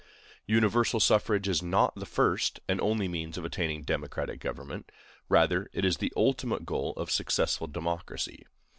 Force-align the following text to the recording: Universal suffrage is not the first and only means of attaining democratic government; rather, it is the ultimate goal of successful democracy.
Universal 0.47 0.99
suffrage 0.99 1.47
is 1.47 1.61
not 1.61 1.93
the 1.95 2.07
first 2.07 2.59
and 2.67 2.81
only 2.81 3.07
means 3.07 3.37
of 3.37 3.45
attaining 3.45 3.83
democratic 3.83 4.39
government; 4.39 4.91
rather, 5.29 5.69
it 5.73 5.85
is 5.85 5.97
the 5.97 6.11
ultimate 6.17 6.65
goal 6.65 6.93
of 6.97 7.11
successful 7.11 7.67
democracy. 7.67 8.47